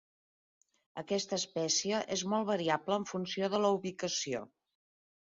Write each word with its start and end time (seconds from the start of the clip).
Aquesta 1.01 1.37
espècie 1.41 1.99
és 2.15 2.23
molt 2.31 2.47
variable 2.51 2.97
en 3.01 3.05
funció 3.11 3.51
de 3.55 3.59
la 3.65 3.71
ubicació. 3.77 4.41